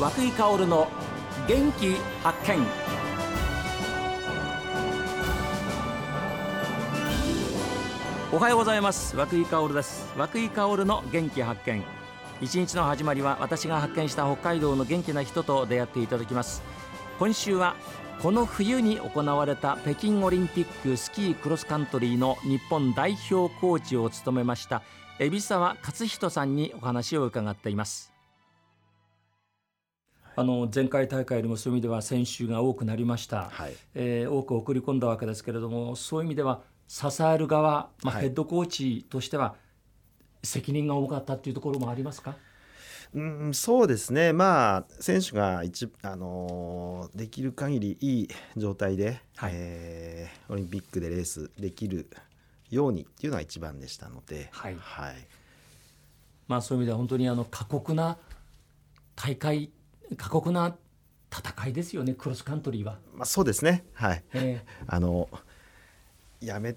[0.00, 0.88] 和久井薫の
[1.46, 2.66] 元気発見。
[8.32, 9.14] おはようございます。
[9.14, 10.10] 和久井薫です。
[10.16, 11.84] 和久井薫の元気発見。
[12.40, 16.62] 一日の始まりは私が発見した北海道の元気な人と出会っていただきます。
[17.18, 17.76] 今週は
[18.22, 24.82] この冬に行われた北京オリンピックスキークロスカントリーの日本代表コーチを務めました
[25.18, 28.09] 海老沢勝人さんにお話を伺っています。
[30.40, 39.54] あの前回大会よりもそういう意味では選手が多くなりました、はい、えー、多く送り込んだわけですけれどもそういう意味では支える側、まあ、ヘッドコーチとしては
[40.42, 42.36] 責任が多かったっていうところもありますか、
[43.14, 52.08] うん、そうですね、まあ、選手が一、あのー、できる限りいい状態で、はい、えー、オリンピックでレースできる
[52.70, 55.16] ようにっていうのが一番でしたので、はい、はい、
[56.48, 58.16] まあ、そういう意味では本当にあの過酷な
[59.16, 59.70] 大会
[60.16, 60.76] 過酷な
[61.32, 62.98] 戦いですよねクロスカントリーは。
[63.14, 64.24] まあ、そうですね、はい。
[64.32, 65.28] えー、あの
[66.40, 66.76] やめ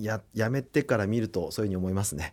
[0.00, 2.32] ややめてから見るとそういうふうに思いますね、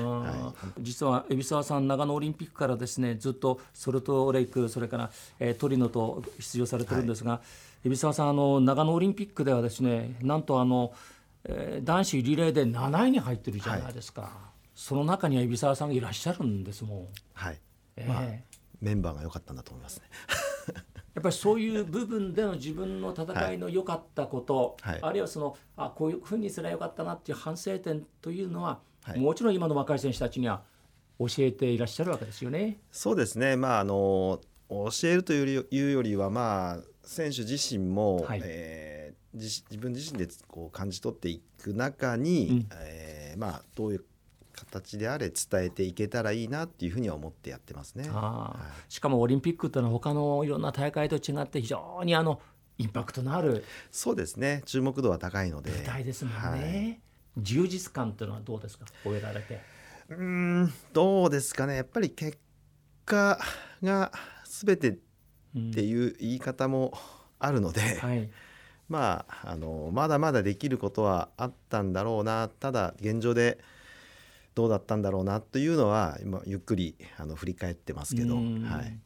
[0.00, 7.40] はい、実は海老沢さん長野オリンピックからですねずっとソルトレイクそれから、えー、トリノと出場されてるんですが、は
[7.84, 10.92] い、海老沢さんあの長野オリンピックではですねなんとあの、
[11.44, 14.30] えー、男子リレーで7位に入ってるじゃないですか、はい、
[14.74, 17.08] その中には海老沢さんがいらっしゃるんですもん。
[17.34, 17.58] はい、
[17.96, 18.22] えー、まあ、
[18.80, 20.06] メンバーが良かったんだと思いますね。
[21.14, 30.62] やっぱりそういう部分での自分の戦いの良かったこと、はい、あるいはそのあこういうふうにすればよかったなっていう反省点というのは、はい、もちろん今の若い選手たちには
[31.18, 32.78] 教えていらっしゃるわけですよね。
[32.92, 44.04] そうですね、まあ、あの教えるというよりは、まあ、選手自身も、はい、えー、自自分自身でこう感じ取っていく中に、うん、えー、まあ、どういう
[44.58, 48.08] 形であれ伝えていけたらいいなっていうふうには思ってやってますね。
[48.08, 48.56] は
[48.88, 52.40] い、しかもオリンピックっていうのは他のいろんな大会と違って非常にあの
[52.78, 54.62] インパクトのあるそうですね。
[54.66, 55.70] 注目度は高いので。
[55.70, 57.00] 舞台ですもんね、はい、
[57.42, 58.86] 充実感っていうのはどうですか？
[59.02, 59.60] 終えられて。
[60.10, 61.76] うんどうですかね。
[61.76, 62.38] やっぱり結
[63.04, 63.38] 果
[63.82, 64.12] が
[64.44, 64.92] 全てっ
[65.74, 66.96] ていう言い方も
[67.38, 68.30] あるので、うんはい、
[68.88, 72.48] まああのまだまだできることはあったんだろうな。
[72.48, 73.58] ただ現状で
[74.58, 78.98] どうだったんだろうなというのは今ゆっくりあの振り返ってますけど、はい、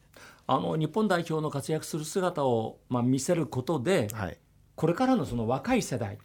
[0.47, 4.37] あの日本代表の活躍する姿を、まあ、見せることで、はい、
[4.75, 6.17] これからのその若い世代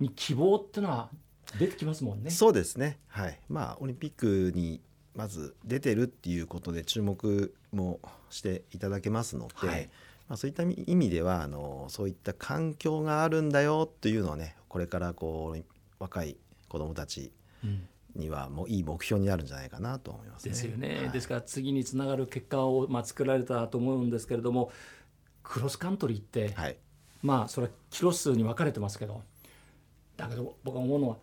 [0.00, 1.08] に希望っていうのは
[1.58, 2.28] 出てきますもんね。
[2.30, 3.40] そうですね、はい。
[3.48, 4.82] まあ、オリンピックに
[5.14, 9.90] まず出てるっていうことで注目もしていただけますので、はい、
[10.28, 15.64] まあ、そういった意味ではあのそういった環境があるんだよというのをねこれからこう
[15.98, 16.36] 若い
[16.68, 17.32] 子どもたち
[18.14, 24.70] にはもういい目標になるんじゃないかなと思います、ね、ですよね、はい、ですから次につながる結果をまあ作られたと思うんですけれども
[25.42, 26.76] クロスカントリーって、はい、
[27.22, 29.22] まあそれはキロ数に分かれてますけど
[30.16, 31.16] だけど僕は思うのは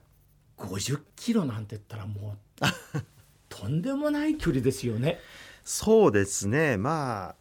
[0.58, 2.66] 50キロなんて言ったらもう
[3.50, 5.20] とんでもない距離ですよね。
[5.64, 6.78] そうですね。
[6.78, 7.36] まあ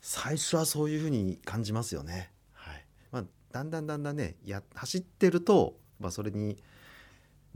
[0.00, 2.30] 最初はそういうふうに感じますよね。
[2.52, 2.84] はい。
[3.10, 6.56] まあ、だんだんだんだんねや走ってると、まあ、それに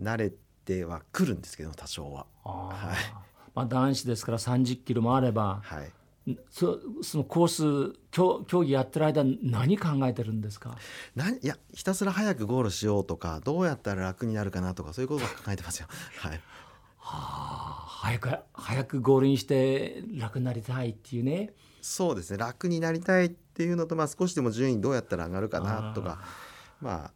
[0.01, 0.37] 慣れて
[0.85, 2.27] はくるんですけど多少は。
[2.45, 2.97] はい、
[3.55, 5.93] まあ、男子ですから30キロもあれば、はい、
[6.51, 10.77] そそのコース競競技やってる間何考えてるんですか？
[11.15, 15.87] ないやひたすら早くゴールしようとかどうやったら楽になるかなとかそういうことを考えてますよ。
[16.19, 16.39] はい、は
[16.99, 21.55] あ、早く早くゴールにして楽になりたいっていうね。
[21.81, 22.39] そうですね。
[22.39, 26.19] 楽になりたいっていうのと、まあ、少しでも順位どうやったら上がるかなとか
[26.81, 27.13] まあ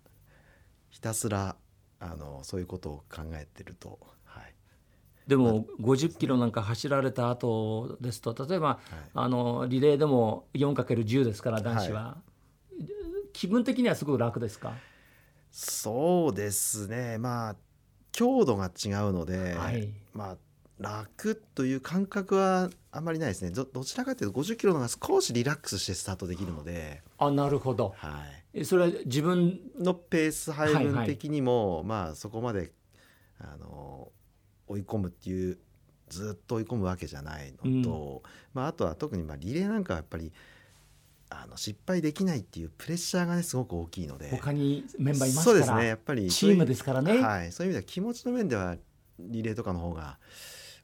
[0.90, 1.56] ひたすら
[2.00, 3.98] あのそういうことを考えてると。
[4.24, 4.54] はい、
[5.26, 8.78] でも50キロなんか走られた後ですと例えば、はい、
[9.14, 12.16] あのリレーでも 4×10 ですから男子は、は
[12.78, 12.84] い、
[13.32, 14.72] 気分的にはすごく楽ですか？
[15.52, 17.18] そうですね。
[17.18, 17.56] まあ
[18.12, 20.36] 強度が違うので、はい、まあ
[20.80, 23.50] 楽という感覚はあまりないですね。
[23.50, 27.02] どちらかというと50キロの方が少しリラックスしてスタートできるので。
[27.18, 28.24] あなるほど、は
[28.54, 31.76] い、それは自分のペース配分的にも、はい。
[31.76, 32.72] はい、まあそこまで
[33.38, 34.10] あの
[34.66, 35.58] 追い込むっていう
[36.08, 40.32] ずっと追い込むわけじゃないのと、うん、まあ、あとは特にまあリレーなんかはやっぱり
[41.28, 44.30] あの失敗できないっていうプレッシャーがねすごく大きいので。
[44.30, 45.52] 他にメンバーいますから。
[45.52, 45.86] そうですね。
[45.88, 47.18] やっぱりチームですからね。
[47.18, 48.76] はい、そういう意味では気持ちの面では
[49.18, 50.18] リレーとかの方が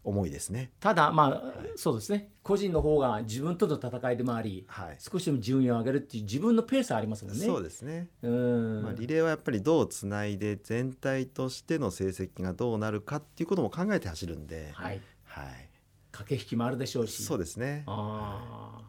[0.06, 0.70] 思いですね。
[0.78, 2.30] ただまあ、はい、そうですね。
[2.44, 7.44] 個人の方が自分との戦いでもあり、はい、少しでも順位を上げるっていう自分のペースありますもんね。
[7.44, 8.08] そうですね。
[8.22, 8.82] うん。
[8.84, 15.00] まあ、リレーはやっぱりどうつないで全体としての成績がどうなるかっていうことも考えて走るんで、はい。
[15.24, 15.68] はい、
[16.12, 17.24] 駆け引きもあるでしょうし。
[17.24, 17.82] そうですね。
[17.88, 18.82] あ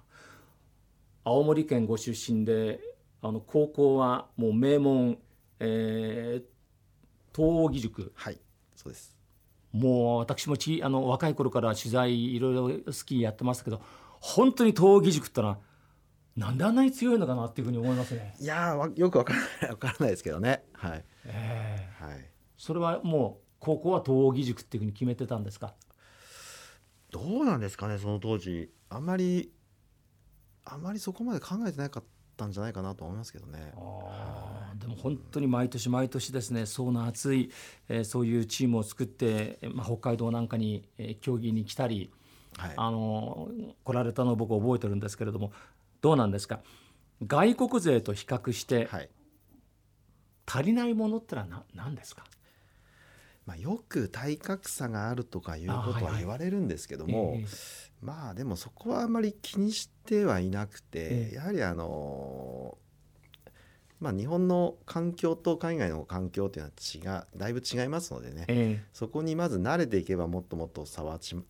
[1.23, 2.79] 青森県ご出身で
[3.23, 5.17] あの高校はもう名門、
[5.59, 8.11] えー、東義塾。
[8.13, 8.39] はい。
[8.75, 9.16] そうです
[9.77, 13.81] もう私もちあの若い頃から取材いろいろスキーやってますけど
[14.19, 15.59] 本当に東義塾ってのは
[16.35, 18.35] なんであんなに強いのかなっていうふうに思いますね。
[18.39, 20.63] いやよくわからないわからないですけどね。
[20.73, 21.05] はい。
[21.25, 22.29] えー、はい。
[22.57, 25.73] それはもう高校は東義塾っていうふうに決めてたんですか？
[27.09, 29.51] どうなんですかねその当時あんまり
[30.65, 32.03] あんまりそこまで考えてなかっ
[32.37, 33.73] たんじゃないかなと思いますけどね。
[33.75, 37.51] あでも本当に毎年毎年ですね層の厚い、
[37.89, 42.11] えー、そういうチームを作って、まあ、北海道なんかに、えー、競技に来たり、
[42.57, 43.49] はい、あの
[43.83, 45.51] 来られたのを僕覚えてるんですけれども
[46.01, 46.61] どうなんですか？
[47.25, 49.09] 外国勢と比較して、はい、
[50.45, 52.23] 足りないものってのは何ですか？
[53.47, 57.45] まあ、よく体格差があるとかいうことは言われるんですけども、はいはい、
[58.01, 62.77] まあでもそこはあんまり気にしてはいなくて、えー、やはりあの
[63.99, 66.71] まあ、日本の環境と海外の環境っていうの
[67.09, 71.43] は違うだいぶ違いますのでね、えー、そこにまず慣れていけばもっともっと差は縮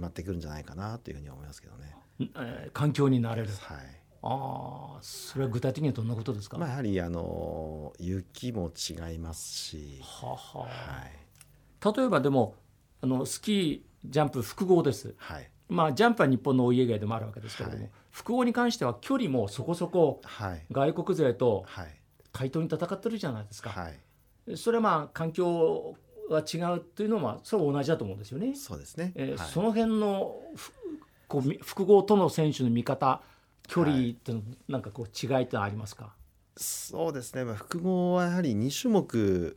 [0.00, 1.96] まってくるんじゃないかなというふうに思いますけどね。
[2.20, 3.78] えー、環境になれる、はい、
[4.22, 12.54] ああそれは具体的にはどんなことですか、まあ、やはりあの雪も違いますし、はははい、例えばでも
[13.02, 20.20] あのスキージャンプ複合です、はい、まあ、ジャンプは日本のお家芸でもあるわけですけれども、はい、複合に関しては距離もそこそこ
[20.70, 21.66] 外国勢と
[22.32, 25.96] 対等に戦ってるじゃないですか、はい、それはまあ環境
[26.30, 28.54] が違うっていうのはそれは同じだと思うんですよね。
[28.54, 30.36] そうですね、えー、はい、その辺の
[31.28, 33.22] こう複合との選手の見方
[33.66, 36.14] 距離っての、なんかこう違いってありますか？
[36.56, 39.56] そうですね、まあ、複合はやはり2種目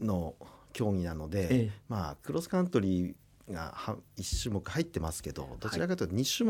[0.00, 0.34] の
[0.72, 3.14] 競技なので、はい、まあ、クロスカントリー
[3.52, 3.74] が
[4.16, 6.46] 1種目入ってますけどどちらかというと2種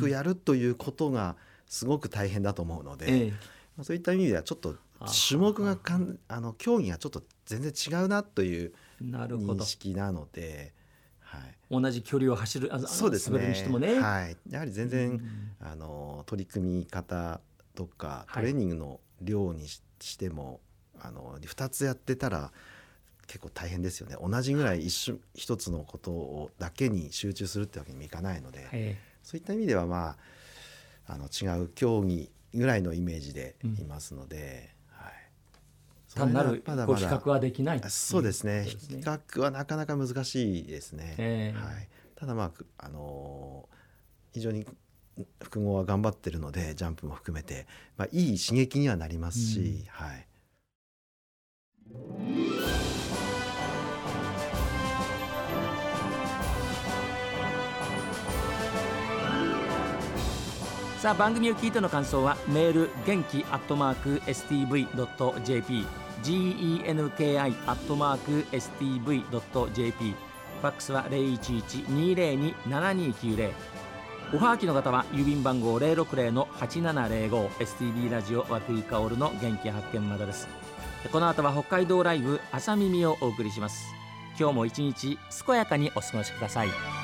[0.00, 3.32] 目やるということがすごく大変だと思うので、
[3.82, 4.76] そういった意味ではちょっと
[5.28, 8.72] 種目がかんあの競技がちょっと全然違うなという
[9.02, 10.72] 認識なので。
[11.30, 13.38] はい、同じ距離を走るあそうですね。
[13.38, 15.20] 滑るにしてもね、はい、やはり全然、うん、
[15.60, 17.40] あの取り組み方
[17.76, 19.80] とかトレーニングの量にし
[20.18, 20.60] ても、
[20.98, 22.52] はい、あの2つやってたら
[23.30, 24.16] 結構大変ですよね。
[24.20, 30.16] 同じぐらい一瞬一つのことをだけに集中するってわけにもいかないので、はい、そういった意味ではま
[31.06, 34.70] ああの違う競技ぐらいのイメージでいますので。
[34.74, 34.80] うん
[36.12, 44.66] 単なるご比較はできないそうですね、ね、比較はなかなか難しいですね、えー、はい、ただまあ、あのー、非常に
[45.40, 50.26] 複合は頑張ってるのでジャンプも含めて、まあ、いい刺激にはなりますし、うん、はい
[61.00, 65.86] さあ番組を聞いての感想はメール元気アットマーク STV.jp
[66.22, 70.14] genki アットマーク STV.jp
[70.60, 73.50] ファックスは0112027290
[74.34, 80.48] おはがきの方は郵便番号060-8705 STB ラジオ和久井薫の元気発見までです。
[81.10, 83.86] この後は北海道ライブ朝耳をお送りします。
[84.38, 86.99] 今日も一日健やかにお過ごしください。